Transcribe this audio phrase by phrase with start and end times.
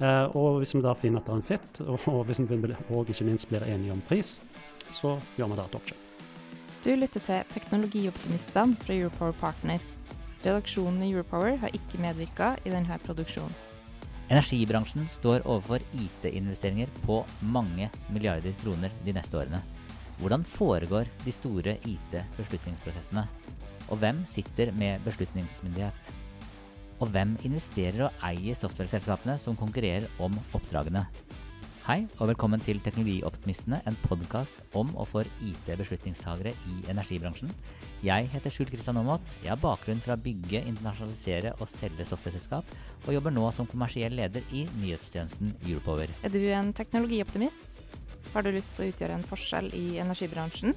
[0.00, 3.24] Og hvis vi da finner at det er en fit, og hvis vi og ikke
[3.24, 4.40] minst blir enige om pris,
[4.92, 6.02] så gjør vi da et oppkjøp.
[6.84, 9.80] Du lytter til Teknologioptimistene fra Europower Partner.
[10.44, 13.54] Redaksjonen i Europower har ikke medvirka i denne produksjonen.
[14.30, 19.62] Energibransjen står overfor IT-investeringer på mange milliarder kroner de neste årene.
[20.18, 23.26] Hvordan foregår de store IT-beslutningsprosessene?
[23.90, 26.14] Og hvem sitter med beslutningsmyndighet?
[26.96, 31.02] Og hvem investerer og eier software-selskapene som konkurrerer om oppdragene?
[31.84, 37.52] Hei, og velkommen til Teknologioptimistene, en podkast om og for IT-beslutningstagere i energibransjen.
[38.02, 39.36] Jeg heter Skjul Kristian Aamodt.
[39.42, 42.72] Jeg har bakgrunn fra å bygge, internasjonalisere og selge software-selskap,
[43.04, 46.10] og jobber nå som kommersiell leder i nyhetstjenesten Europower.
[46.24, 47.76] Er du en teknologioptimist?
[48.32, 50.72] Har du lyst til å utgjøre en forskjell i energibransjen?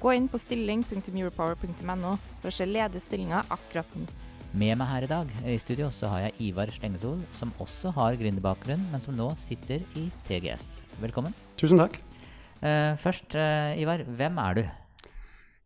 [0.00, 4.08] Gå inn på stilling.europower.no for å se ledige stillinger akkurat nå.
[4.56, 8.16] Med meg her i dag i studio så har jeg Ivar Slengesol, som også har
[8.16, 10.78] gründerbakgrunn, men som nå sitter i TGS.
[11.02, 11.34] Velkommen.
[11.60, 11.98] Tusen takk.
[12.62, 14.62] Uh, først, uh, Ivar, hvem er du?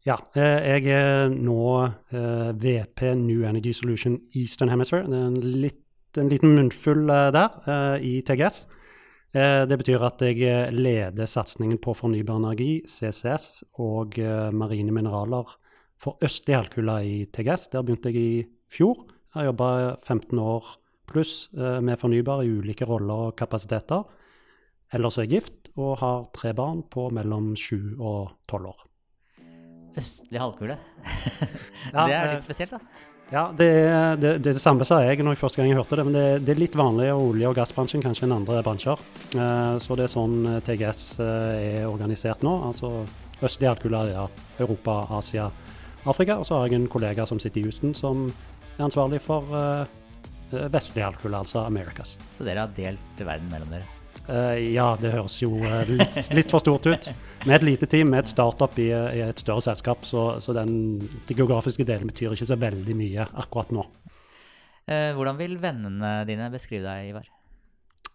[0.02, 5.06] Ja, eh, jeg er nå uh, VP New Energy Solution Eastern Hemisphere.
[5.06, 8.64] Det er en, litt, en liten munnfull der i TGS.
[9.32, 14.18] Det betyr at jeg leder satsingen på fornybar energi, CCS og
[14.52, 15.54] marine mineraler
[16.02, 17.70] for østlig halvkule i TGS.
[17.72, 18.42] Der begynte jeg i
[18.72, 19.04] fjor.
[19.32, 19.68] Jeg har jobba
[20.06, 20.72] 15 år
[21.12, 24.04] pluss eh, med fornybar i ulike roller og kapasiteter.
[24.92, 28.82] Ellers er jeg gift og har tre barn på mellom 7 og 12 år.
[29.96, 30.76] Østlig halvkule.
[31.92, 33.08] Det er eh, litt spesielt, da.
[33.32, 35.78] Ja, det, er- det, det, er det samme sa jeg når jeg første gang jeg
[35.78, 38.58] hørte det, men det, det er litt vanligere i olje- og gassbransjen kanskje enn andre
[38.66, 39.00] bransjer.
[39.32, 40.34] Eh, så det er sånn
[40.66, 42.52] TGS er organisert nå.
[42.68, 42.90] Altså
[43.42, 44.26] østlig halvkule, ja,
[44.60, 45.48] Europa, Asia,
[46.04, 46.36] Afrika.
[46.42, 48.26] Og så har jeg en kollega som sitter i Houston, som
[48.78, 49.84] er ansvarlig for uh,
[50.72, 52.16] vestlig halvkule, altså Americas.
[52.34, 53.88] Så dere har delt verden mellom dere.
[54.28, 57.10] Uh, ja, det høres jo uh, litt, litt for stort ut.
[57.46, 61.00] Med et lite team, med et startup i, i et større selskap, så, så den,
[61.28, 63.86] den geografiske delen betyr ikke så veldig mye akkurat nå.
[64.86, 67.28] Eh, hvordan vil vennene dine beskrive deg, Ivar?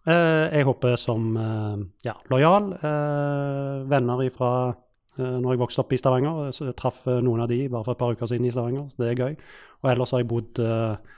[0.08, 2.74] Eh, jeg håper som eh, ja, lojal.
[2.80, 4.76] eh, venner fra uh,
[5.18, 6.50] når jeg vokste opp i Stavanger.
[6.56, 8.88] Så jeg traff eh, noen av de bare for et par uker siden i Stavanger,
[8.92, 9.38] så det er gøy.
[9.84, 11.14] Og ellers har jeg bodd eh,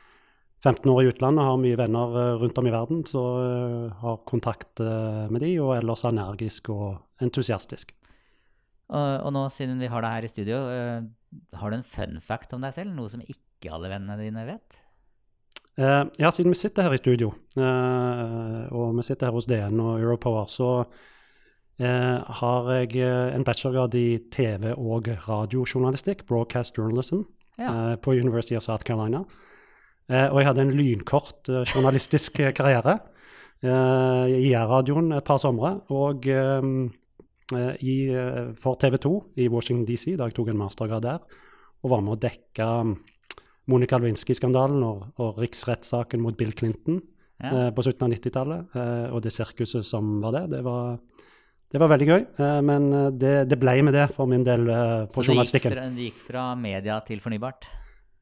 [0.60, 4.20] 15 år i utlandet, har mye venner eh, rundt om i verden, så eh, har
[4.28, 7.96] kontakt eh, med de, og ellers energisk og entusiastisk.
[8.90, 11.00] Og, og nå, siden vi har deg her i studio, eh,
[11.62, 12.92] har du en fun fact om deg selv?
[12.98, 14.82] Noe som ikke alle vennene dine vet?
[15.80, 19.80] Eh, ja, siden vi sitter her i studio, eh, og vi sitter her hos DN
[19.80, 21.08] og Europower, så eh,
[21.86, 27.22] har jeg eh, en bachelorgrad i TV- og radiojournalistikk, broadcast journalism,
[27.60, 27.92] Ja.
[27.92, 29.24] eh, på University of South Carolina.
[30.10, 33.00] Eh, og jeg hadde en lynkort eh, journalistisk eh, karriere
[33.64, 36.62] eh, i IR-radioen et par somre, og eh,
[37.56, 41.20] eh, i, eh, for TV 2 i Washington DC, da jeg tok en mastergrad der,
[41.84, 42.96] og var med å dekke mm,
[43.70, 47.02] Monica Lewinsky-skandalen og, og riksrettssaken mot Bill Clinton
[47.40, 47.68] Ja.
[47.68, 50.50] eh, på slutten av 90-tallet, eh, og det sirkuset som var det.
[50.58, 50.98] Det var,
[51.70, 54.66] det var veldig gøy, eh, men eh, det, det ble med det for min del
[54.74, 55.76] eh, på Så du gikk, journalistikken.
[55.76, 57.70] fra, det gikk fra media til fornybart?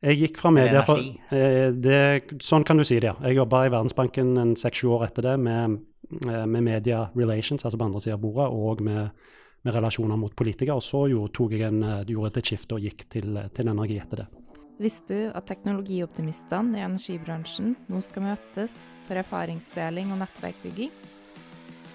[0.03, 2.01] Jeg gikk fra media for eh, det,
[2.43, 3.15] Sånn kan du si det, ja.
[3.23, 5.79] Jeg jobba i Verdensbanken en seks-sju år etter det med,
[6.21, 9.31] med media relations, altså på andre sida av bordet, og med,
[9.65, 10.77] med relasjoner mot politikere.
[10.77, 14.25] Og så gjorde, tok jeg en, gjorde et skifte og gikk til, til energi etter
[14.25, 14.29] det.
[14.77, 18.75] Visste du at teknologioptimistene i energibransjen nå skal møtes
[19.07, 20.91] for erfaringsdeling og nettverkbygging?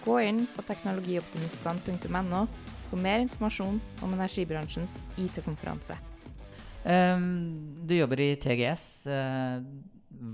[0.03, 2.47] Gå inn på teknologioptimistene.no
[2.89, 5.97] for mer informasjon om energibransjens IT-konferanse.
[6.83, 8.85] Um, du jobber i TGS.
[9.07, 9.63] Uh,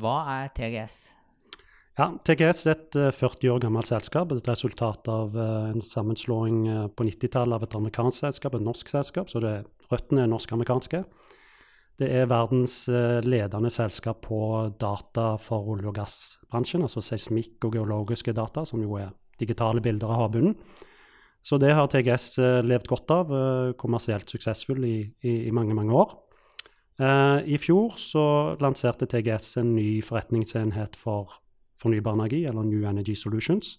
[0.00, 0.99] hva er TGS?
[1.99, 4.31] Ja, TGS er et eh, 40 år gammelt selskap.
[4.31, 8.93] Et resultat av eh, en sammenslåing eh, på 90-tallet av et amerikansk selskap, et norsk
[8.93, 9.31] selskap.
[9.32, 9.55] Så det,
[9.91, 11.03] røttene er norsk-amerikanske.
[11.99, 14.38] Det er verdens eh, ledende selskap på
[14.79, 20.11] data for olje- og gassbransjen, altså seismikk og geologiske data, som jo er digitale bilder
[20.12, 20.56] av havbunnen.
[21.43, 25.76] Så det har TGS eh, levd godt av, eh, kommersielt suksessfull i, i, i mange,
[25.76, 26.17] mange år.
[26.99, 28.25] Eh, I fjor så
[28.61, 31.38] lanserte TGS en ny forretningsenhet for
[31.79, 33.76] fornybar energi, eller New Energy Solutions.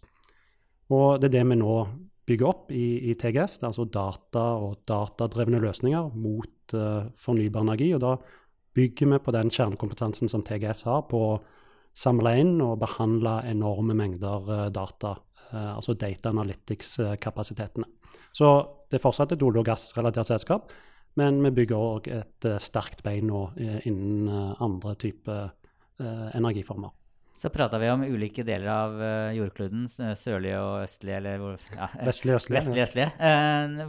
[0.89, 1.75] Og det er det vi nå
[2.29, 7.65] bygger opp i, i TGS, det er altså data og datadrevne løsninger mot uh, fornybar
[7.65, 7.89] energi.
[7.97, 8.15] Og da
[8.77, 11.39] bygger vi på den kjernekompetansen som TGS har på å
[11.97, 15.17] samle inn og behandle enorme mengder uh, data,
[15.51, 17.87] altså data analytics-kapasitetene.
[18.35, 18.51] Så
[18.89, 20.71] det er fortsatt et olje- og gassrelatert selskap,
[21.17, 23.47] men vi bygger òg et sterkt bein nå
[23.89, 24.29] innen
[24.61, 25.49] andre typer
[26.37, 26.93] energiformer.
[27.39, 28.97] Så prata vi om ulike deler av
[29.31, 32.57] jordkloden, sørlige og østlige, eller ja, Vestlige og østlige.
[32.57, 33.85] Vestlige, østlige.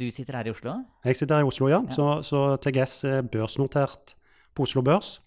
[0.00, 0.76] Du sitter her i Oslo?
[1.04, 1.82] Jeg sitter her i Oslo, ja.
[1.84, 1.92] ja.
[1.92, 4.14] Så, så, TGS er børsnotert
[4.56, 5.18] på Oslo Børs.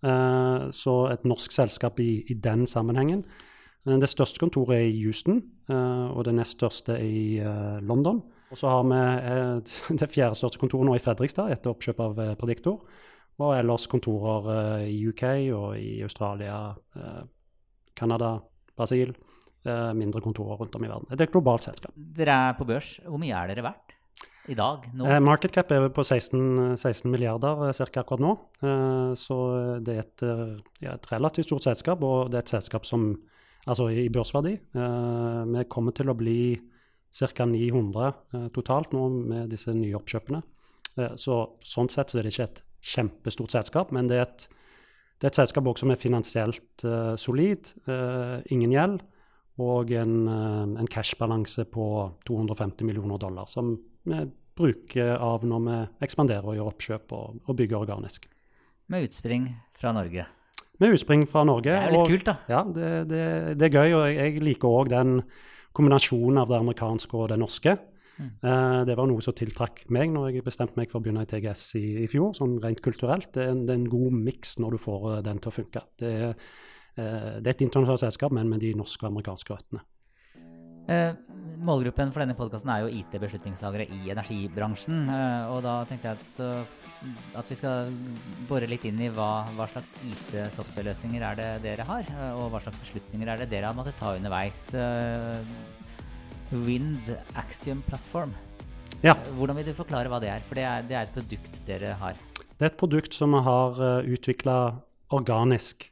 [0.00, 3.26] Så et norsk selskap i, i den sammenhengen.
[3.88, 5.38] Det største kontoret er i Houston,
[5.70, 8.18] og det nest største er i London.
[8.52, 8.98] Og så har vi
[10.02, 12.82] det fjerde største kontoret nå i Fredrikstad, etter oppkjøp av Prediktor.
[13.40, 15.24] Og ellers kontorer i UK
[15.56, 16.74] og i Australia,
[17.96, 18.34] Canada,
[18.76, 19.14] Brasil.
[19.96, 21.08] Mindre kontorer rundt om i verden.
[21.10, 21.96] Det er et globalt selskap.
[21.96, 22.94] Dere er på børs.
[23.04, 23.96] Hvor mye er dere verdt
[24.48, 24.86] i dag?
[24.96, 25.08] Nå?
[25.24, 27.88] market cap er på 16, 16 milliarder ca.
[28.00, 28.32] akkurat nå.
[29.20, 29.36] så
[29.84, 30.24] det er et,
[30.80, 33.12] ja, et, relativt stort selskap, og det er et selskap som
[33.68, 34.54] Altså i børsverdi.
[34.72, 36.56] vi kommer til å bli
[37.12, 37.44] ca.
[37.44, 40.40] 900 totalt nå med disse nye oppkjøpene.
[41.20, 44.46] så sånn sett så er det ikke et kjempestort selskap, men det er et,
[45.20, 47.68] det er et selskap som er finansielt uh, solid,
[48.48, 49.02] ingen gjeld,
[49.60, 50.16] og en,
[50.80, 51.86] en cash-balanse på
[52.24, 53.74] 250 millioner dollar, som
[54.08, 54.24] vi
[54.56, 58.28] bruker av når vi ekspanderer og gjør oppkjøp og, og bygger organisk.
[58.90, 59.48] Med utspring
[59.78, 60.26] fra Norge?
[60.80, 61.68] Med utspring fra Norge.
[61.68, 62.36] Det er jo litt og, kult, da.
[62.50, 63.22] Ja, det, det,
[63.60, 65.20] det er gøy, og jeg, liker òg den
[65.76, 67.76] kombinasjonen av det amerikanske og det norske.
[68.20, 68.32] Mm.
[68.44, 71.28] Uh, det var noe som tiltrakk meg når jeg bestemte meg for å begynne i
[71.30, 73.30] TGS i, i fjor, sånn rent kulturelt.
[73.36, 75.56] Det er en, det er en god miks når du får uh, den til å
[75.60, 75.84] funke.
[76.00, 76.50] Det uh,
[77.00, 79.80] det er et internasjonalt selskap, men med de norske og amerikanske røttene.
[81.60, 85.04] Målgruppen for denne podkasten er jo IT-beslutningstagere i energibransjen.
[85.52, 86.48] og da tenkte jeg at, så,
[87.36, 87.92] at, vi skal
[88.48, 92.80] bore litt inn i hva, hva slags IT-software-løsninger er det dere har, og hva slags
[92.82, 94.64] beslutninger er det dere har måttet ta underveis.
[96.50, 98.34] Wind Axiom Platform.
[99.04, 99.14] Ja.
[99.36, 100.42] Hvordan vil du forklare hva det er?
[100.44, 102.18] For det er, det er et produkt dere har.
[102.60, 104.56] Det er et produkt som vi har eh, utvikla
[105.16, 105.86] organisk.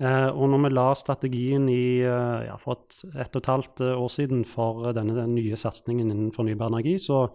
[0.00, 3.82] Uh, og når vi la strategien i, uh, ja, for et, et og et halvt
[3.92, 7.26] år siden for denne, denne nye satsingen innen fornybar energi, så,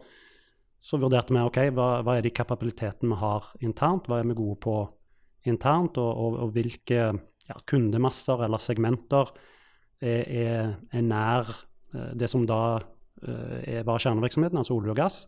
[0.82, 4.38] så vurderte vi ok, hva, hva, er de kapabilitetene vi har internt, hva er vi
[4.40, 4.80] gode på
[5.46, 9.30] internt, og, og, og hvilke ja, kundemasser eller segmenter
[10.02, 11.54] er, er, er nær
[11.96, 12.62] Eh, det som da
[13.26, 15.24] er, var kjernevirksomheten, altså olje og gass.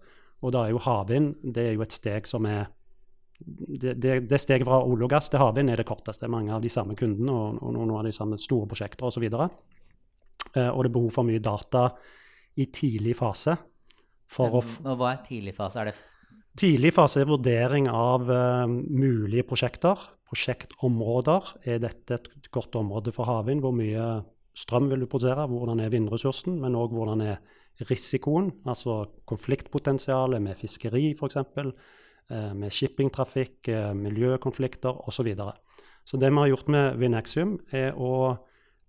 [0.45, 2.67] Og da er jo havvind et steg som er
[3.37, 6.29] det, det, det steget fra olje og gass til havvind er det korteste.
[6.31, 9.27] Mange av de samme kundene og, og noen av de samme store prosjekter osv.
[9.29, 9.57] Og,
[10.55, 11.87] eh, og det er behov for mye data
[12.57, 13.57] i tidlig fase.
[14.27, 15.81] For og hva er tidlig fase?
[15.81, 15.99] Er det
[16.57, 20.07] Tidlig fase er vurdering av uh, mulige prosjekter.
[20.25, 21.51] Prosjektområder.
[21.69, 23.61] Er dette et godt område for havvind?
[23.61, 24.07] Hvor mye
[24.57, 27.37] strøm vil du produsere, hvordan er vindressursen, men òg hvordan er
[27.85, 31.37] risikoen, altså konfliktpotensialet med fiskeri f.eks.,
[32.53, 35.15] med shippingtrafikk, eh, miljøkonflikter osv.
[35.19, 35.53] Så, videre.
[36.05, 38.37] så det vi har gjort med Vinexium, er å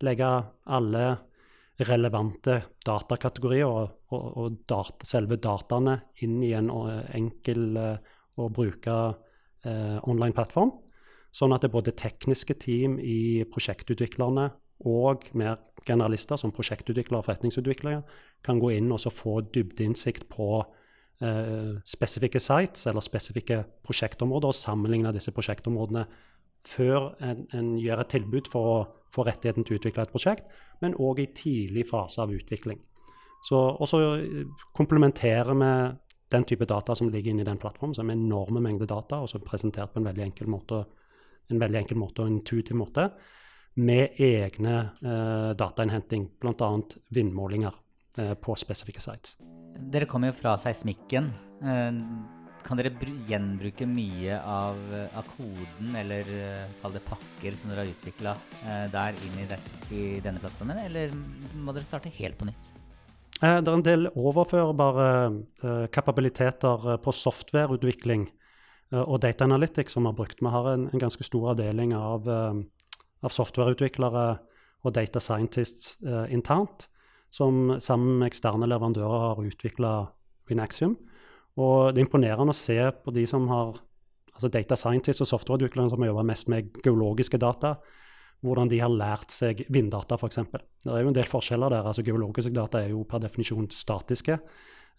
[0.02, 0.28] legge
[0.66, 1.06] alle
[1.78, 6.70] relevante datakategorier og, og, og data, selve dataene inn i en
[7.14, 7.76] enkel
[8.38, 8.94] å bruke
[9.66, 10.72] eh, online plattform.
[11.34, 14.48] Sånn at det er både tekniske team i prosjektutviklerne
[14.88, 18.02] og mer generalister, som prosjektutviklere og forretningsutviklere,
[18.46, 20.77] kan gå inn og få dybdeinnsikt på eh,
[21.18, 26.04] spesifikke sites eller spesifikke prosjektområder, og sammenligne disse prosjektområdene
[26.66, 28.76] før en, en, gjør et tilbud for å
[29.14, 30.46] få rettigheten til å utvikle et prosjekt,
[30.82, 32.78] men òg i tidlig fase av utvikling.
[33.50, 34.44] og så eh,
[34.74, 35.72] komplementerer vi
[36.28, 39.28] den type data som ligger inne i den plattformen, som er enorme mengder data, og
[39.28, 40.84] som er presentert på en veldig enkel måte,
[41.48, 43.08] en veldig enkel måte og intuitiv måte
[43.78, 46.70] med egne eh, datainnhenting, bl.a.
[47.14, 47.84] vindmålinger eh,
[48.16, 49.36] på spesifikke sites.
[49.92, 51.28] Dere kommer jo fra seismikken.
[51.62, 52.00] Eh,
[52.66, 52.90] kan dere
[53.28, 54.78] gjenbruke mye av,
[55.16, 58.32] av koden, eller uh, kall det pakker, som dere har utvikla
[58.92, 59.58] der inn i, det,
[59.94, 61.14] i, denne plattformen, eller
[61.54, 62.72] må dere starte helt på nytt?
[63.38, 68.26] Det er en del overførbare kapabiliteter på softwareutvikling
[69.06, 70.42] og data analytics som vi har brukt.
[70.42, 72.28] Vi har en, en ganske stor avdeling av
[73.24, 74.26] av softwareutviklere
[74.86, 76.86] og data scientists eh, internt,
[77.30, 79.92] som sammen med eksterne leverandører har utvikla
[80.48, 80.96] Winaxium.
[81.58, 83.76] Og det er imponerende å se på de som har
[84.38, 87.74] altså data scientists og softwareutviklere som har jobba mest med geologiske data,
[88.46, 90.38] hvordan de har lært seg vinddata, f.eks.
[90.84, 91.88] Det er jo en del forskjeller der.
[91.90, 94.38] altså Geologiske data er jo per definisjon statiske.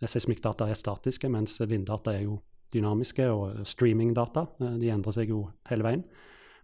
[0.04, 2.42] Seismikkdata er statiske, mens vinddata er jo
[2.74, 6.04] dynamiske, og streamingdata de endrer seg jo hele veien.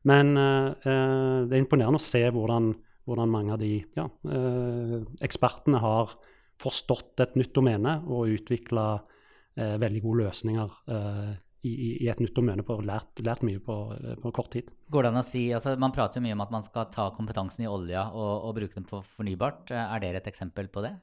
[0.05, 2.73] Men eh, det er imponerende å se hvordan,
[3.05, 6.15] hvordan mange av de ja, eh, ekspertene har
[6.61, 11.33] forstått et nytt domene og utvikla eh, veldig gode løsninger eh,
[11.65, 11.73] i,
[12.05, 13.75] i, et nytt domene og lært, lært, mye på,
[14.21, 14.69] på, kort tid.
[14.93, 17.07] Går det an å si, altså Man prater jo mye om at man skal ta
[17.15, 19.73] kompetansen i olja og, og bruke den på fornybart.
[19.73, 20.93] Er dere et eksempel på det?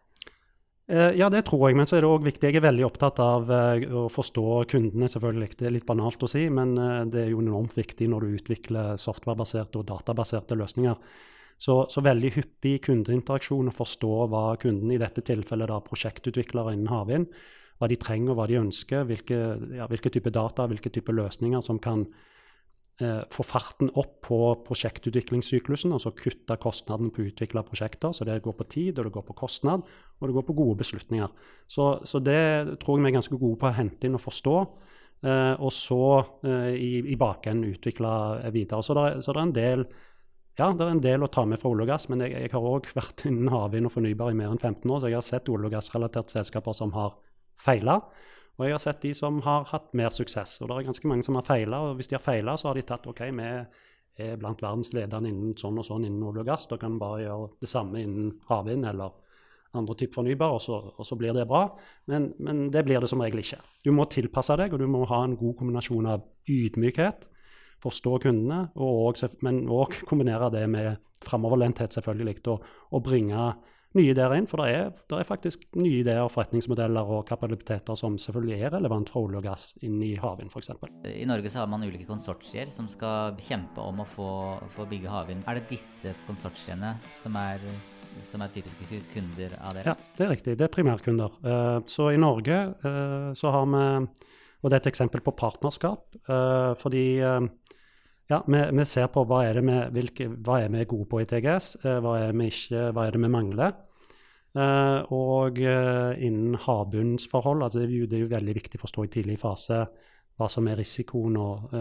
[0.90, 2.48] Eh, ja, det tror jeg, men så er det òg viktig.
[2.50, 5.54] Jeg er veldig opptatt av eh, å forstå kundene, selvfølgelig.
[5.60, 8.40] Det er litt banalt å si, men eh, det er jo enormt viktig når du
[8.40, 10.98] utvikler softwarebaserte og databaserte løsninger.
[11.62, 16.90] Så, så veldig hyppig kundeinteraksjon og forstå hva kunden, i dette tilfellet da prosjektutviklere innen
[16.90, 17.28] havvind,
[17.78, 19.38] hva de trenger, og hva de ønsker, hvilke,
[19.78, 22.02] ja, hvilke type data, hvilke type løsninger som kan
[22.98, 28.14] eh, få farten opp på prosjektutviklingssyklusen, altså kutte kostnaden på å utvikle prosjekter.
[28.14, 29.86] Så det går på tid, og det går på kostnad,
[30.18, 31.30] og det går på gode beslutninger.
[31.70, 32.42] Så, så det
[32.82, 34.56] tror jeg vi er ganske gode på å hente inn og forstå.
[35.22, 36.04] Eh, og så
[36.42, 38.14] eh, i, i bakenden utvikle
[38.50, 38.82] videre.
[38.82, 39.86] Så det, er en del
[40.62, 42.52] ja, det er en del å ta med fra olje og gass, men jeg, jeg
[42.52, 45.26] har òg vært innen havvind og fornybar i mer enn 15 år, så jeg har
[45.26, 47.16] sett olje- og gassrelaterte selskaper som har
[47.58, 47.98] feila.
[48.58, 50.60] Og jeg har sett de som har hatt mer suksess.
[50.60, 51.80] Og det er ganske mange som har feila.
[51.88, 53.48] Og hvis de har feila, så har de tatt OK, vi
[54.20, 56.68] er blant verdenslederne innen sånn og sånn innen olje og gass.
[56.70, 59.16] Da kan vi bare gjøre det samme innen havvind eller
[59.72, 61.64] andre typer fornybar, og så, og så blir det bra.
[62.12, 63.62] Men, men, det blir det som regel ikke.
[63.86, 67.24] Du må tilpasse deg, og du må ha en god kombinasjon av ydmykhet,
[67.82, 70.96] forstå kundene, og også, men òg kombinere det med
[71.26, 73.52] framoverlenthet, selvfølgelig, og, og bringe
[73.98, 74.48] nye ideer inn.
[74.50, 79.12] For det er, det er, faktisk nye ideer, forretningsmodeller og kapabiliteter som selvfølgelig er relevant
[79.12, 80.72] fra olje og gass inn i havvind f.eks.
[81.12, 84.28] I Norge så har man ulike konsortier som skal kjempe om å få,
[84.76, 85.46] få bygge havvind.
[85.46, 87.64] Er det disse konsortiene som er,
[88.28, 89.92] som er typiske kunder av dere?
[89.92, 90.58] Ja, det er riktig.
[90.60, 91.40] Det er primærkunder.
[91.44, 93.84] Uh, så i Norge uh, så har vi
[94.62, 96.06] Og det er et eksempel på partnerskap.
[96.30, 97.06] Uh, fordi
[98.32, 101.26] ja, vi, vi, ser på hva er, vi, hvilke, hva er vi gode på i
[101.28, 103.74] TGS, uh, hva, er vi ikke, hva er det vi mangler.
[104.52, 108.84] Uh, og uh, innen havbunnsforhold, altså det, er jo, det er jo veldig viktig å
[108.84, 109.84] forstå i tidlig fase
[110.40, 111.74] hva som er risikoen og,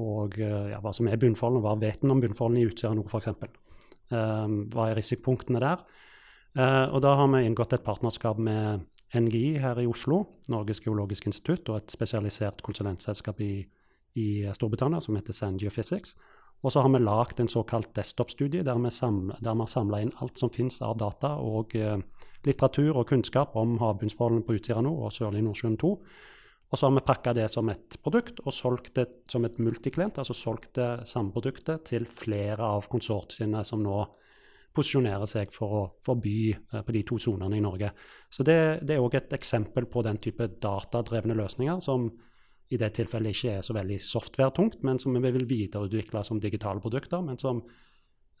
[0.00, 1.60] og ja, hva som er bunnforholdene.
[1.62, 3.28] Hva vet en om bunnforholdene i Utsira nord f.eks.?
[4.10, 5.84] Uh, hva er risikopunktene der?
[6.50, 8.80] og da har vi inngått et partnerskap med
[9.14, 13.54] NGI her i Oslo, Norges geologiske institutt, og et spesialisert konsulentselskap i
[14.18, 16.16] i Storbritannia som heter Sand Geophysics.
[16.60, 20.52] Og så har vi lagd en såkalt desktop-studie der, vi har samla inn alt som
[20.52, 21.96] finnes av data og eh,
[22.44, 25.92] litteratur og kunnskap om havbunnsforholdene på Utsira nord og Sørlige Nordsjøen 2.
[26.70, 30.20] Og så har vi pakka det som et produkt og solgt det som et multiklient,
[30.20, 34.04] altså solgt det samme produktet til flere av konsortiene som nå
[34.74, 37.90] posisjonerer seg for å forby eh, på de to sonene i Norge.
[38.30, 42.10] Så det, det er òg et eksempel på den type datadrevne løsninger som
[42.70, 46.82] i det tilfellet ikke er så veldig software-tungt, men som vi vil videreutvikle som digitale
[46.82, 47.64] produkter, men som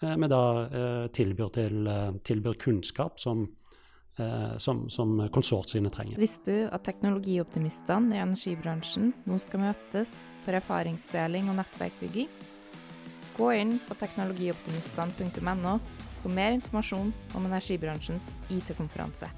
[0.02, 1.90] eh, vi da eh, tilbyr, til,
[2.22, 3.42] tilbyr, kunnskap som,
[4.18, 6.20] eh, som, som konsortiene trenger.
[6.22, 12.30] Visste du at teknologioptimistene i energibransjen nå skal møtes for erfaringsdeling og nettverkbygging?
[13.34, 15.80] Gå inn på teknologioptimistene.no
[16.20, 19.30] for mer informasjon om energibransjens IT-konferanse.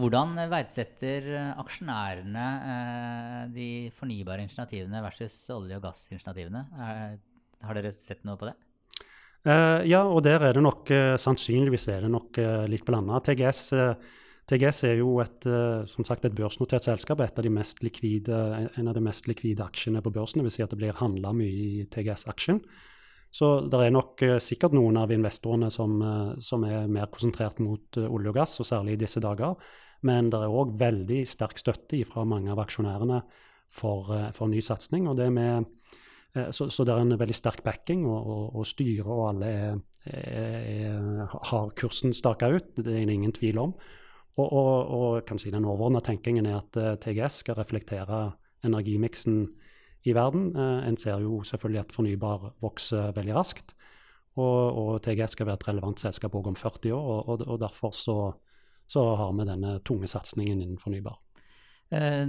[0.00, 1.26] Hvordan verdsetter
[1.60, 6.64] aksjonærene eh, de fornybare initiativene versus olje- og gassinitiativene?
[7.60, 8.56] Har dere sett noe på det?
[9.88, 12.36] Ja, og der er det nok sannsynligvis er det nok
[12.68, 13.22] litt blanda.
[13.24, 13.62] TGS,
[14.52, 15.46] TGS, er jo et,
[15.88, 18.36] som sagt et børsnotert selskap, et av de mest likvide,
[18.76, 20.42] en av de mest likvide aksjene på børsen.
[20.42, 22.60] Det vil si at det blir handla mye i TGS-aksjen.
[23.30, 26.00] Så det er nok sikkert noen av investorene som,
[26.42, 29.54] som, er mer konsentrert mot olje og gass, og særlig i disse dager.
[30.06, 33.20] Men det er òg veldig sterk støtte fra mange av aksjonærene
[33.70, 35.08] for, eh, for ny satsing.
[35.10, 39.50] Eh, så, så, det er en veldig sterk backing, og, og, og styret og alle
[39.50, 40.60] er, er,
[40.90, 42.76] er, har kursen staka ut.
[42.76, 43.74] Det er det ingen tvil om.
[44.40, 44.52] Og,
[45.28, 48.30] og si den overordna tenkingen er at eh, TGS skal reflektere
[48.64, 49.42] energimiksen
[50.04, 50.50] i verden.
[50.56, 53.74] En ser jo selvfølgelig at fornybar vokser veldig raskt.
[54.40, 57.28] Og, og TGS skal være et relevant selskap òg om 40 år.
[57.28, 58.16] og, og derfor så
[58.90, 61.20] så har vi denne tunge satsingen innen fornybar.
[61.94, 62.26] Uh,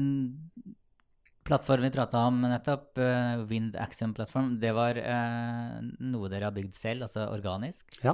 [1.48, 6.56] plattformen vi prata om nettopp, uh, Wind Axiom Platform, det var uh, noe dere har
[6.56, 7.98] bygd selv, altså organisk?
[8.06, 8.14] Ja.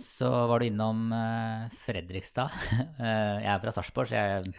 [0.00, 1.02] Så var du innom
[1.84, 2.54] Fredrikstad.
[3.44, 4.54] jeg er fra Sarpsborg, så jeg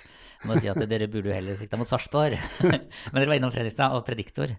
[0.46, 2.38] må si at dere burde jo heller sikta mot Sarpsborg.
[2.70, 4.54] Men dere var innom Fredrikstad og Prediktor.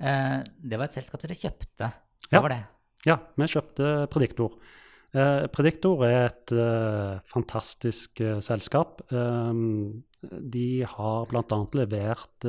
[0.00, 1.88] det var et selskap dere kjøpte
[2.28, 2.40] Hva Ja.
[2.44, 2.60] var det?
[3.08, 4.58] Ja, vi kjøpte Prediktor.
[5.16, 9.00] Eh, Prediktor er et eh, fantastisk eh, selskap.
[9.10, 11.58] De har bl.a.
[11.80, 12.46] levert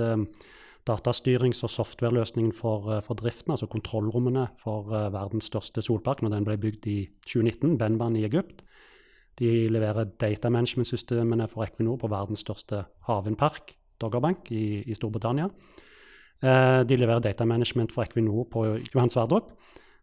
[0.89, 6.35] datastyrings- og softwareløsningen for, eh, for driften, altså kontrollrommene for eh, verdens største solpark når
[6.35, 8.63] den ble bygd i 2019, Benban i Egypt.
[9.39, 15.49] De leverer data management-systemene for Equinor på verdens største havvindpark, Doggerbank i, i Storbritannia.
[16.41, 19.53] Eh, de leverer data management for Equinor på Johan Sverdrup.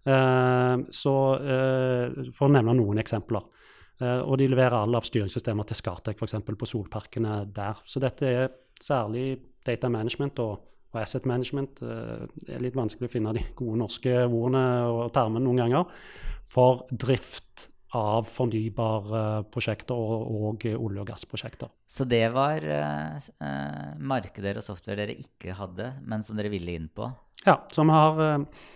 [0.07, 3.45] Eh, så eh, For å nevne noen eksempler.
[3.99, 6.39] Eh, og de leverer alle av styringssystemer til Scatec, f.eks.
[6.47, 7.83] på solparkene der.
[7.85, 9.33] Så dette er særlig
[9.69, 11.83] data management og, og asset management.
[11.85, 15.99] Eh, det er litt vanskelig å finne de gode norske ordene og termene noen ganger.
[16.49, 21.71] For drift av fornybare prosjekter og, og olje- og gassprosjekter.
[21.89, 26.75] Så det var eh, eh, markeder og software dere ikke hadde, men som dere ville
[26.77, 27.09] inn på?
[27.47, 28.67] Ja, så vi har, eh,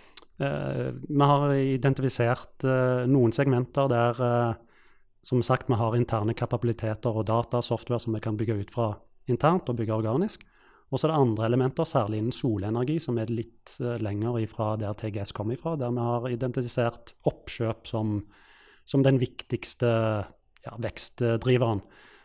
[0.47, 4.61] eh, vi har identifisert eh, noen segmenter der eh,
[5.23, 8.89] som sagt, vi har interne kapabiliteter og data software som vi kan bygge ut fra
[9.31, 10.41] internt og bygge organisk.
[10.93, 14.75] Og så er det andre elementer, særlig innen solenergi, som er litt eh, lenger ifra
[14.77, 18.19] der TGS kom ifra, der vi har identifisert oppkjøp som,
[18.85, 21.81] som den viktigste ja, vekstdriveren.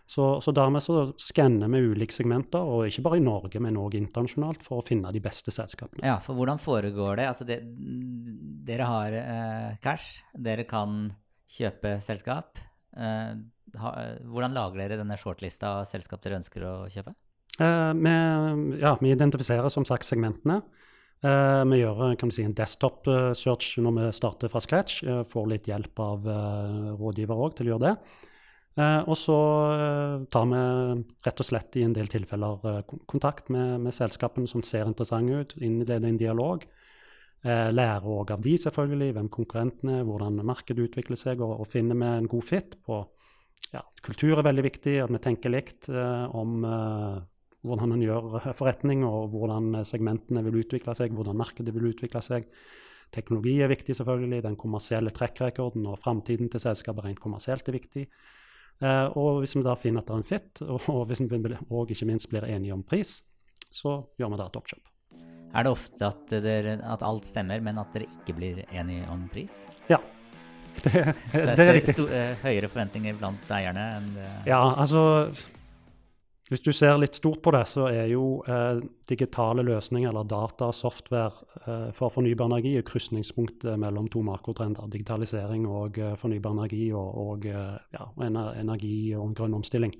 [0.08, 3.96] Så, så dermed så skanner vi ulike segmenter, og ikke bare i Norge, men òg
[3.98, 6.04] internasjonalt, for å finne de beste selskapene.
[6.04, 7.26] Ja, for hvordan foregår det?
[7.28, 7.58] Altså, det,
[8.68, 11.06] dere har eh, cash, dere kan
[11.48, 12.60] kjøpe selskap.
[12.96, 13.32] Eh,
[13.80, 13.94] ha,
[14.28, 17.16] hvordan lager dere denne shortlista av selskap dere ønsker å kjøpe?
[17.58, 18.14] Eh, vi,
[18.80, 20.60] ja, vi identifiserer som sagt segmentene.
[21.26, 25.02] Eh, vi gjør kan du si, en desktop-search når vi starter fra scratch.
[25.02, 28.26] Eh, får litt hjelp av eh, rådgiver òg til å gjøre det.
[28.78, 29.38] Eh, og så
[29.74, 30.62] eh, tar vi
[31.26, 35.40] rett og slett i en del tilfeller eh, kontakt med, med selskapene som ser interessante
[35.42, 36.62] ut, innleder en dialog.
[37.42, 41.98] Eh, lærer òg av de, selvfølgelig, hvem konkurrentene hvordan markedet utvikler seg, og, og finner
[41.98, 43.02] vi en god fit på
[43.72, 47.18] ja, kultur er veldig viktig, at vi tenker likt eh, om eh,
[47.68, 52.48] hvordan en gjør forretning, og hvordan segmentene vil utvikle seg, hvordan markedet vil utvikle seg.
[53.14, 54.42] Teknologi er viktig, selvfølgelig.
[54.44, 58.04] Den kommersielle trekkrekorden og framtiden til selskapet rent kommersielt er viktig.
[58.78, 61.90] Eh, og hvis vi da finner at det er en fit, og, og vi og
[61.90, 63.18] ikke minst blir enige om pris,
[63.70, 64.94] så gjør vi da et oppkjøp.
[65.56, 69.24] Er det ofte at, dere, at alt stemmer, men at dere ikke blir enige om
[69.32, 69.64] pris?
[69.88, 69.98] Ja,
[70.84, 70.92] det,
[71.32, 71.94] det er er riktig.
[72.06, 75.00] eh, høyere forventninger blant eierne enn det Ja, altså
[76.48, 80.70] Hvis du ser litt stort på det, så er jo eh, digitale løsninger eller data
[80.72, 84.88] software eh, for fornybar energi er krysningspunktet mellom to makrotrender.
[84.88, 89.92] Digitalisering og eh, fornybar energi og, og eh, ja, ener- energi og grønn omstilling.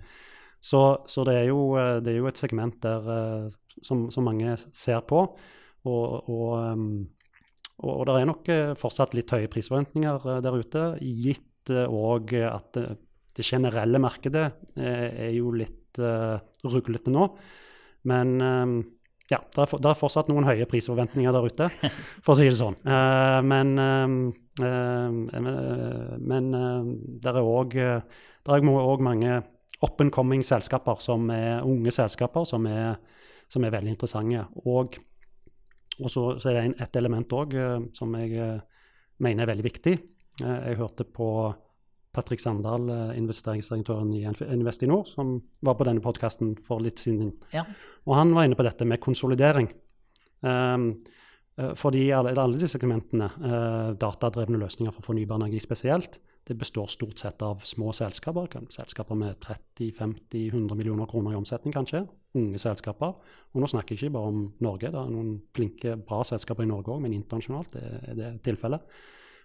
[0.64, 4.24] Så, så det, er jo, eh, det er jo et segment der, eh, som, som
[4.24, 5.20] mange ser på.
[5.88, 6.54] Og, og,
[7.78, 8.48] og, og det er nok
[8.80, 15.87] fortsatt litt høye prisforventninger der ute, gitt òg at det, generelle markedet er jo litt
[16.00, 17.28] eh, ruglete nå.
[18.08, 18.76] Men um,
[19.28, 21.68] ja, det er, for, det er fortsatt noen høye prisforventninger der ute,
[22.24, 22.78] for å si det sånn.
[22.86, 24.20] Uh, men um,
[24.58, 27.76] men det er òg
[29.06, 29.36] mange
[29.86, 32.96] up and coming selskaper, som er unge selskaper, som er,
[33.46, 34.42] som er veldig interessante.
[34.64, 34.98] Og,
[36.00, 37.54] og så, så er det en, et element òg
[37.94, 38.34] som jeg
[39.22, 39.94] mener er veldig viktig.
[40.42, 41.28] Jeg hørte på
[42.18, 47.32] Patrick Sandal, eh, investeringsdirektøren i Investinor, som var på denne podkasten for litt siden.
[47.54, 47.64] Ja.
[48.06, 49.70] Og han var inne på dette med konsolidering.
[50.42, 50.92] Um,
[51.74, 57.18] fordi alle, alle disse segmentene, uh, datadrevne løsninger for fornybar energi spesielt, det består stort
[57.18, 58.46] sett av små selskaper.
[58.70, 62.04] Selskaper med 30-50-100 millioner kroner i omsetning, kanskje.
[62.38, 63.18] Unge selskaper.
[63.52, 66.70] Og nå snakker jeg ikke bare om Norge, det er noen flinke, bra selskaper i
[66.70, 68.86] Norge òg, men internasjonalt er er det tilfellet.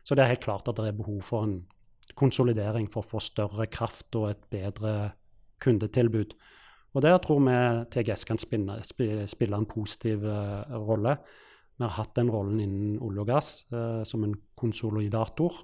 [0.04, 1.58] Så det er helt klart at det er behov for en
[2.20, 5.14] konsolidering for å få større kraft og et bedre
[5.64, 6.36] kundetilbud.
[6.94, 7.56] Og der tror vi
[7.94, 11.16] TGS kan spinne, spille en positiv uh, rolle.
[11.74, 15.64] Vi har hatt den rollen innen olje og gass uh, som en konsolidator.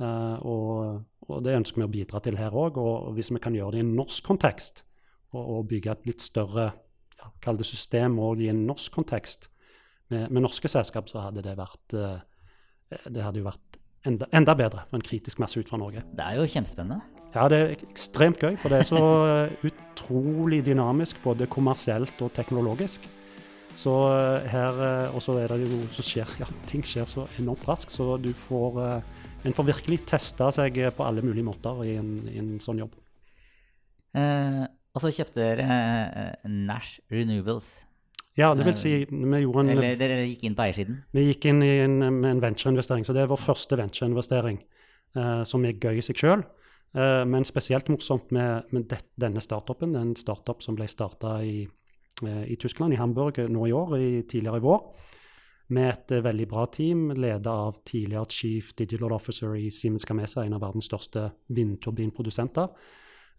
[0.00, 2.76] Uh, og, og det ønsker vi å bidra til her òg.
[2.76, 4.84] Og hvis vi kan gjøre det i en norsk kontekst,
[5.32, 6.72] og, og bygge et litt større
[7.16, 9.48] ja, system òg i en norsk kontekst,
[10.10, 11.94] med, med norske selskap, så hadde det vært
[12.90, 16.02] det hadde jo vært enda, enda bedre for en kritisk masse ut fra Norge.
[16.16, 17.00] Det er jo kjempespennende.
[17.34, 22.32] Ja, det er ekstremt gøy, for det er så eh, utrolig dynamisk, både kommersielt og
[22.34, 23.06] teknologisk.
[23.78, 27.28] Så eh, her, eh, Og så er det jo så skjer, ja, ting skjer så
[27.38, 29.02] enormt raskt, så du får
[29.40, 32.92] En får virkelig testa seg på alle mulige måter i en, i en sånn jobb.
[34.16, 37.86] Eh, og så kjøpte dere eh, Nash Renewables.
[38.38, 41.00] Ja, det vil si, vi gjorde en Eller dere gikk inn på eiersiden?
[41.16, 44.60] Vi gikk inn i en, med en ventureinvestering, så det er vår første ventureinvestering,
[45.18, 46.44] uh, som er gøy i seg sjøl.
[46.94, 49.92] Uh, men spesielt morsomt med, med det, denne startupen.
[49.92, 51.64] Det er en startup som ble starta i,
[52.22, 54.84] uh, i, Tyskland, i Hamburg, nå i år, i, tidligere i vår.
[55.70, 60.42] Med et eh, veldig bra team, leda av tidligere chief digital officer i Siemens Gamesa,
[60.42, 62.72] en av verdens største vindturbinprodusenter.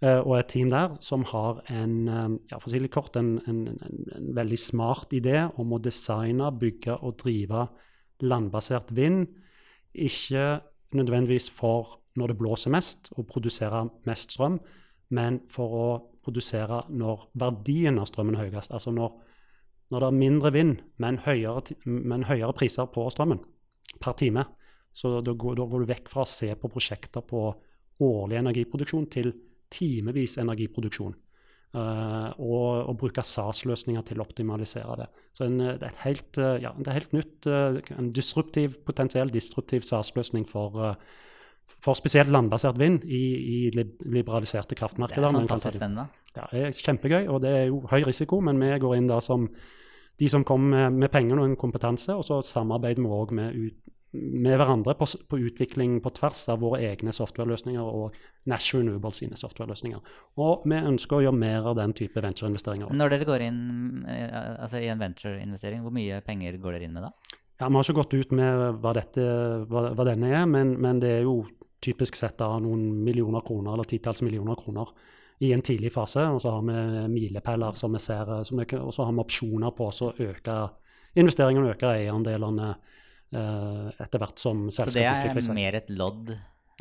[0.02, 3.18] Uh, og et team der som har en, uh, ja, for å si litt kort,
[3.20, 7.68] en, en, en, veldig smart idé om å designe, bygge og drive
[8.26, 9.28] landbasert vind.
[9.94, 10.64] Ikke
[10.98, 14.58] nødvendigvis for når det blåser mest, og produsere mest strøm,
[15.16, 15.90] men for å
[16.26, 18.74] produsere når verdien av strømmen er høyest.
[18.74, 19.14] Altså når,
[19.94, 23.42] når det er mindre vind, men høyere, men høyere, priser på strømmen
[24.02, 24.46] per time.
[24.94, 27.46] Så da går, da går, du vekk fra å se på prosjekter på
[28.02, 29.32] årlig energiproduksjon til
[29.72, 31.18] timevis energiproduksjon.
[31.72, 35.06] Uh, og, og, bruke SAS-løsninger til å optimalisere det.
[35.32, 39.32] Så en, det, er helt, uh, ja, det er helt nytt, uh, en disruptiv, potensiell
[39.32, 40.98] disruptiv SAS-løsning for,
[41.72, 45.30] for, spesielt landbasert vind i, i liberaliserte kraftmarkeder.
[45.30, 46.10] Det er fantastisk spennende.
[46.36, 49.22] Ja, det er kjempegøy, og det er jo høy risiko, men vi går inn da
[49.24, 49.48] som
[50.20, 53.56] de som kommer med, med penger og en kompetanse, og så samarbeider vi òg med
[53.56, 58.18] ut, med hverandre på, på, utvikling på tvers av våre egne softwareløsninger og
[58.52, 60.02] Nash Renewable sine softwareløsninger.
[60.44, 62.92] Og vi ønsker å gjøre mer av den type ventureinvesteringer.
[62.92, 63.62] Når dere går inn
[64.12, 67.14] eh, altså i en ventureinvestering, hvor mye penger går dere inn med da?
[67.62, 69.26] Ja, Vi har ikke gått ut med hva, dette,
[69.72, 71.40] hva, hva denne er, men, men, det er jo
[71.82, 74.92] typisk sett da noen millioner kroner, eller titalls millioner kroner
[75.42, 76.26] i en tidlig fase.
[76.28, 79.72] Og så har vi milepæler som vi ser, som vi, og så har vi opsjoner
[79.78, 80.58] på å øke
[81.22, 83.00] investeringene og øke eierandelene Eh,
[83.32, 85.46] etter hvert som selskapet utvikler seg.
[85.46, 86.32] Så det er mer et lodd?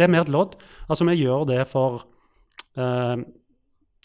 [0.01, 0.57] Det er mer et lodd.
[0.89, 2.03] Altså, vi gjør det for
[2.81, 3.21] uh,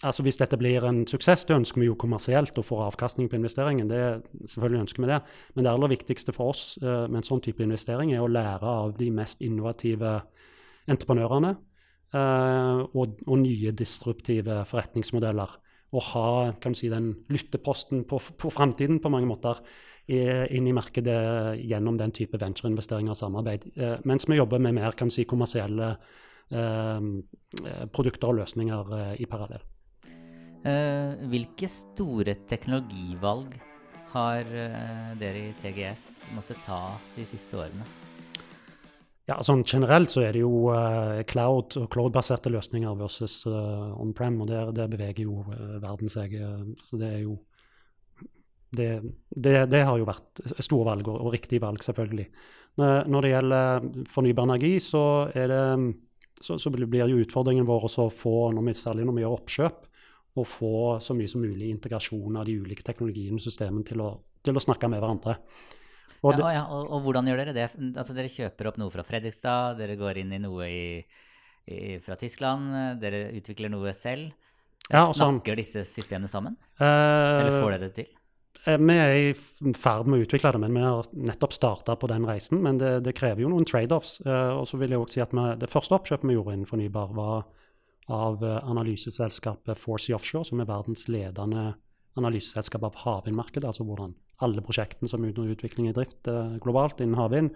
[0.03, 3.37] altså Hvis dette blir en suksess, det ønsker vi jo kommersielt å få avkastning på
[3.39, 3.87] investeringen.
[3.87, 4.01] det
[4.43, 5.21] Selvfølgelig ønsker vi det.
[5.55, 8.73] Men det aller viktigste for oss uh, med en sånn type investering er å lære
[8.83, 10.17] av de mest innovative
[10.91, 15.57] entreprenørene uh, og, og, nye disruptive forretningsmodeller.
[15.95, 16.29] Og ha
[16.59, 19.63] kan du si, den lytteposten på, på framtiden på mange måter
[20.07, 23.65] inn i markedet gjennom den type ventureinvesteringer og samarbeid.
[23.75, 25.95] Eh, mens vi jobber med mer kan si, kommersielle
[26.51, 27.07] eh,
[27.93, 29.71] produkter og løsninger eh, i parallell.
[31.29, 33.51] hvilke store teknologivalg
[34.15, 34.47] har
[35.19, 37.85] dere i TGS måttet ta de siste årene?
[39.29, 40.73] Ja, sånn Generelt så er det jo
[41.29, 45.43] cloud og cloud-baserte løsninger versus on-prem, og der, der, beveger jo
[45.83, 46.33] verden seg.
[46.89, 47.37] så det er jo
[48.77, 48.89] det,
[49.29, 52.27] det, det, har jo vært store valg, og, og riktige valg, selvfølgelig.
[52.75, 55.59] Når det gjelder fornybar energi, så, det,
[56.43, 59.85] så, så blir jo utfordringen vår å få, når vi, særlig når vi gjør oppkjøp,
[60.35, 64.03] å få så mye som mulig integrasjon av de ulike teknologiene og systemene til
[64.45, 65.39] til å snakke med hverandre.
[66.25, 67.67] Og, ja, ja, og, og, hvordan gjør dere det?
[67.91, 70.85] Altså, dere kjøper opp noe fra Fredrikstad, dere går inn i noe i,
[71.69, 74.33] i, fra Tyskland, dere utvikler noe selv.
[74.89, 76.57] Ja, Snakker disse systemene sammen?
[76.77, 78.09] Eh, Eller får dere det til?
[78.65, 82.09] Eh, vi er i ferd med å utvikle det, men vi har nettopp starta på
[82.09, 82.63] den reisen.
[82.65, 84.17] Men det, det krever jo noen trade-offs.
[84.25, 86.69] Uh, og så vil jeg også si at vi, Det første oppkjøpet vi gjorde innen
[86.69, 87.45] fornybar, var
[88.09, 91.73] av uh, analyseselskapet Forcy Offshore, som er verdens ledende
[92.17, 93.69] analyseselskap av havvindmarkedet.
[93.69, 96.27] Altså hvordan alle prosjektene som er under utvikling i drift
[96.63, 97.53] globalt innen havvind,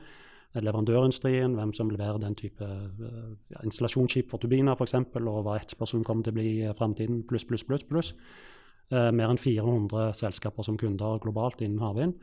[0.56, 6.24] leverandørindustrien, hvem som leverer den type ja, installasjonsskip for turbiner f.eks., og hva etterspørselen kommer
[6.26, 7.84] til å bli i framtiden, pluss, pluss, pluss.
[7.88, 8.14] pluss.
[8.90, 12.16] Eh, mer enn 400 selskaper som kunder globalt innen havvind.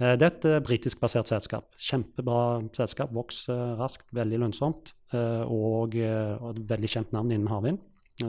[0.00, 1.66] Eh, det er et eh, britisk basert selskap.
[1.76, 4.94] Kjempebra selskap, vokser raskt, veldig lønnsomt.
[5.08, 7.78] Og, og et veldig kjent navn innen havvind,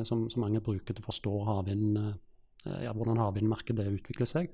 [0.07, 1.97] som, som, mange bruker til å forstå havvind,
[2.85, 4.53] ja, hvordan havvindmarkedet utvikler seg.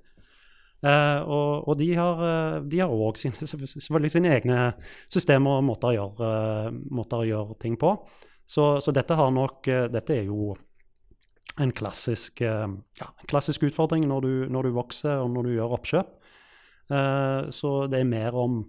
[0.82, 2.24] Uh, og, og, de har
[2.90, 4.58] òg selvfølgelig sine egne
[5.06, 6.32] systemer og måter å gjøre,
[6.98, 7.94] måter å gjøre ting på.
[8.42, 10.56] Så, så dette, nok, dette, er jo
[11.62, 12.68] en klassisk, eh,
[13.00, 16.16] ja, en klassisk utfordring når du, når du, vokser og når du gjør oppkjøp.
[16.86, 18.60] Uh, så det er mer om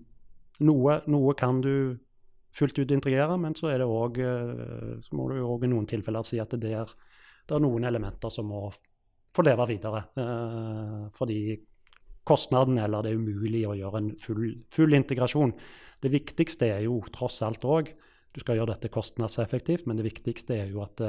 [0.64, 1.99] noe, noe kan du
[2.57, 6.25] fullt ut integrere, men så, det også, uh, så må du òg i noen tilfeller
[6.25, 6.94] si at det er,
[7.44, 8.70] det er, noen elementer som må
[9.37, 10.01] få leve videre.
[11.12, 11.40] Fordi
[12.25, 15.53] kostnaden eller det er umulig å gjøre en full, full integrasjon.
[16.01, 17.92] Det viktigste er jo tross alt òg
[18.33, 21.05] Du skal gjøre dette kostnadseffektivt, men det viktigste er jo at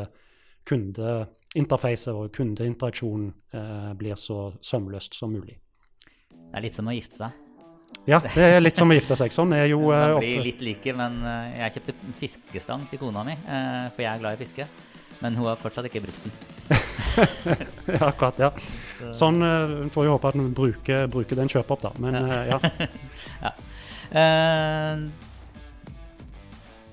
[0.68, 5.58] kundeinterfacet og kundeinteraksjonen eh, blir så sømløst som mulig.
[6.38, 7.44] Det er litt som å gifte seg.
[8.08, 9.34] Ja, det er litt som å gifte seg.
[9.36, 13.26] Sånn er jo Man eh, blir litt like, men eh, jeg kjøpte fiskestang til kona
[13.28, 14.68] mi, eh, for jeg er glad i fiske.
[15.24, 16.36] Men hun har fortsatt ikke brukt den.
[17.96, 18.38] ja, akkurat.
[18.38, 18.52] ja.
[19.16, 19.42] Sånn
[19.90, 21.94] får vi håpe at hun bruker, bruker den kjøper opp, da.
[22.04, 22.20] Men
[22.52, 22.60] ja.
[23.48, 23.56] ja.
[24.14, 25.27] ja.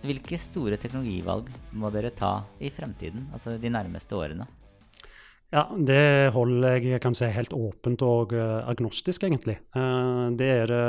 [0.04, 1.48] Hvilke store teknologivalg
[1.80, 4.46] må dere ta i fremtiden, altså de nærmeste årene?
[5.54, 9.60] Ja, Det holder jeg kan si helt åpent og agnostisk, egentlig.
[9.72, 10.84] Det er det,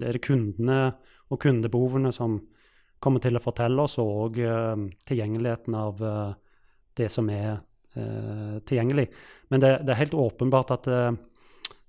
[0.00, 0.78] det er kundene
[1.28, 2.38] og kundebehovene som
[3.02, 4.38] kommer til å fortelle oss, og
[5.04, 6.00] tilgjengeligheten av
[6.96, 7.58] det som er
[7.96, 9.08] eh, tilgjengelig.
[9.52, 11.12] Men det, det, er helt åpenbart at eh,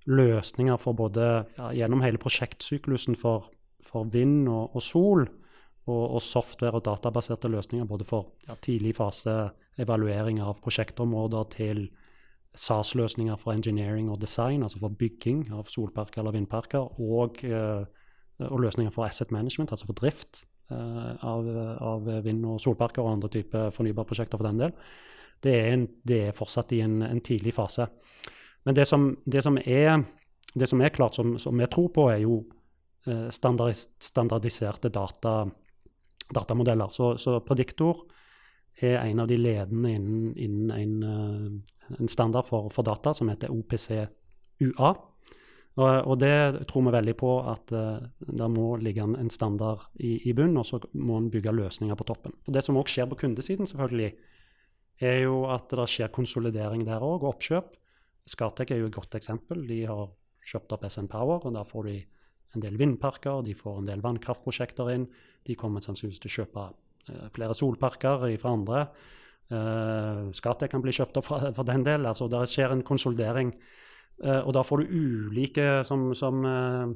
[0.10, 1.28] løsninger for både
[1.58, 3.50] ja, gjennom hele prosjektsyklusen for,
[3.86, 5.28] for vind og, og sol,
[5.86, 11.86] og, og, software- og databaserte løsninger både for ja, tidlig fase evaluering av prosjektområder til
[12.56, 17.84] SAS-løsninger for engineering og design, altså for bygging av solparker eller vindparker, og, eh,
[18.48, 21.48] og løsninger for asset management, altså for drift Eh, av,
[21.80, 24.72] av, vind- og solparker og andre typer fornybarprosjekter for den del.
[25.44, 27.86] Det er, en, det er fortsatt i en, en, tidlig fase.
[28.66, 30.02] Men det som, det som, er,
[30.58, 32.40] det som er, klart, som, som jeg tror på, er jo
[33.06, 35.44] eh, standardis, standardiserte data,
[36.34, 36.90] datamodeller.
[36.90, 38.06] Så, så, prediktor
[38.76, 43.30] er en av de ledende innen, innen en, eh, en, standard for, for, data som
[43.32, 44.96] heter OPC-UA.
[45.76, 49.90] Og, og, det tror vi veldig på at uh, det må ligge en, en standard
[50.00, 52.36] i, i bunnen, og så må en bygge løsninger på toppen.
[52.48, 54.14] Og Det som òg skjer på kundesiden, selvfølgelig,
[55.04, 57.76] er jo at det skjer konsolidering der òg, og oppkjøp.
[58.32, 59.66] Skatec er jo et godt eksempel.
[59.68, 60.08] De har
[60.48, 61.98] kjøpt opp SN Power, og der får de
[62.56, 65.08] en del vindparker, de får en del vannkraftprosjekter inn.
[65.46, 68.86] De kommer sannsynligvis til å kjøpe uh, flere solparker fra andre.
[69.52, 72.08] Uh, Skatec kan bli kjøpt opp for, for den del.
[72.10, 73.54] Altså, det skjer en konsolidering
[74.24, 76.88] Uh, og da får du ulike som, som uh,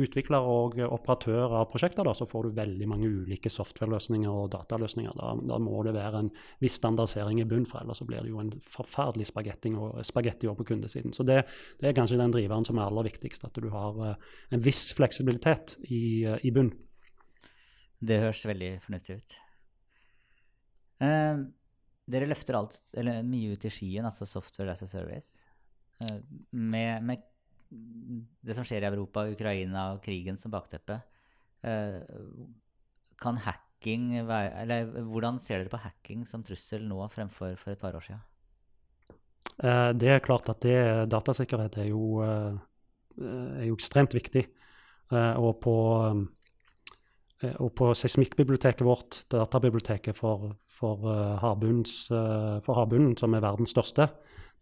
[0.00, 5.12] utvikler og operatør av prosjekter, da, så får du veldig mange ulike software-løsninger og dataløsninger.
[5.18, 6.30] Da, da, må det være en
[6.64, 11.12] viss standardisering i bunn, for ellers så blir det jo en forferdelig spagetti på kundesiden.
[11.12, 11.42] Så det,
[11.80, 14.86] det, er kanskje den driveren som er aller viktigst, at du har uh, en viss
[14.96, 16.72] fleksibilitet i, i bunn.
[18.02, 19.38] Det høres veldig fornuftig ut.
[22.12, 25.42] dere løfter alt, eller mye ut i skyen, altså software as a service.
[26.02, 26.18] Eh,
[26.50, 27.18] med, med,
[28.42, 30.98] det som skjer i Europa, Ukraina og krigen som bakteppe,
[31.64, 32.00] eh,
[33.22, 37.80] kan hacking være Eller hvordan ser dere på hacking som trussel nå fremfor for et
[37.80, 38.20] par år siden?
[39.58, 44.46] Eh, det er klart at det, datasikkerhet er jo, er jo ekstremt viktig.
[45.12, 45.74] Og på,
[47.42, 51.04] og på seismikkbiblioteket vårt, databiblioteket for, for
[51.42, 51.84] havbunnen,
[53.18, 54.08] som er verdens største,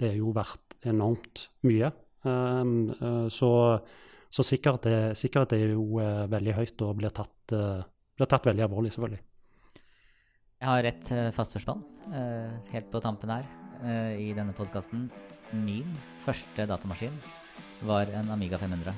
[0.00, 1.92] det er jo verdt enormt mye.
[2.22, 3.50] Um, uh, så,
[4.28, 8.66] så sikkerhet, er, sikkerhet, er, jo uh, veldig høyt og blir tatt, blir tatt, veldig
[8.66, 9.22] alvorlig, selvfølgelig.
[10.60, 11.78] Jeg har et fast spørsmål
[12.68, 13.46] helt på tampen her
[14.20, 15.06] i denne podkasten.
[15.56, 15.88] Min
[16.26, 17.16] første datamaskin
[17.88, 18.92] var en Amiga 500.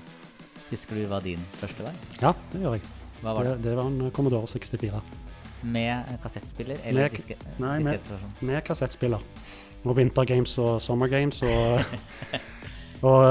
[0.73, 2.03] Husker du hva din første var?
[2.19, 2.91] Ja, det gjør jeg.
[3.23, 3.55] Hva var det?
[3.61, 5.03] Det, det var en Commodore 64.
[5.71, 9.23] Med kassettspiller eller med, diske, nei, med, med kassettspiller
[9.85, 11.43] og Winter Games og Summer Games.
[11.43, 11.81] Og,
[13.03, 13.25] og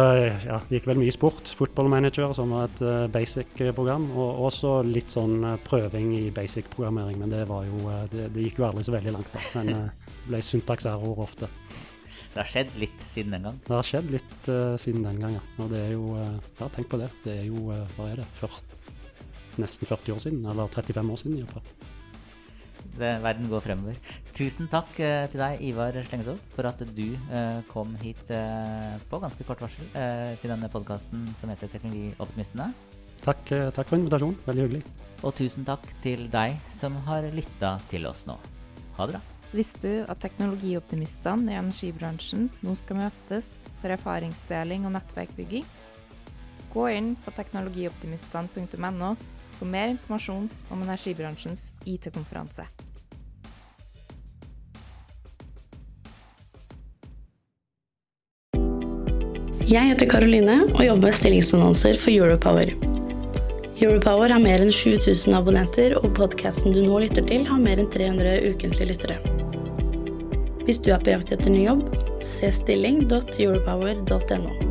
[0.44, 1.48] ja, det gikk vel mye sport.
[1.56, 4.10] Football Manager, som var et uh, basic-program.
[4.12, 8.50] Og også litt sånn uh, prøving i basic-programmering, men det, var jo, uh, det, det,
[8.50, 9.32] gikk jo aldri så veldig langt.
[9.32, 11.48] da, Men det ble syntakserror ofte.
[12.32, 13.62] Det har skjedd litt siden den gang?
[13.68, 15.46] Det har skjedd litt siden den gang, ja.
[15.60, 17.10] Og det er jo Ja, tenk på det.
[17.24, 18.62] Det er jo, hva er det, 40,
[19.60, 20.46] nesten 40 år siden?
[20.52, 21.92] Eller 35 år siden iallfall
[22.98, 23.98] det, verden går fremover.
[24.36, 29.22] Tusen takk uh, til deg, Ivar Slengesov, for at du uh, kom hit uh, på
[29.24, 29.88] ganske kort varsel
[30.41, 32.72] til denne podkasten som heter Teknologioptimistene.
[33.22, 34.39] Takk, takk for invitasjonen.
[34.48, 34.86] Veldig hyggelig.
[35.22, 38.39] Og tusen takk til deg som har lytta til oss nå.
[38.98, 39.22] Ha det bra.
[39.52, 43.50] Visste du at teknologioptimistene i energibransjen nå skal møtes
[43.82, 45.65] for erfaringsdeling og nettverkbygging?
[46.72, 49.12] Gå inn på teknologioptimistene.no
[49.62, 52.65] for mer informasjon om energibransjens IT-konferanse.
[59.69, 62.74] Jeg heter Karoline og jobber med stillingsannonser for Europower.
[63.82, 67.93] Europower har mer enn 7000 abonnenter, og podkasten du nå lytter til, har mer enn
[67.93, 69.21] 300 ukentlige lyttere.
[70.65, 71.86] Hvis du er på jakt etter ny jobb,
[72.26, 74.71] se stilling.europower.no.